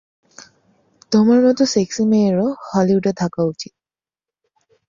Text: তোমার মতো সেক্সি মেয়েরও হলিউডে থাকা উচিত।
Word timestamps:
তোমার 1.11 1.39
মতো 1.45 1.63
সেক্সি 1.73 2.03
মেয়েরও 2.11 2.47
হলিউডে 2.67 3.11
থাকা 3.21 3.41
উচিত। 3.43 3.73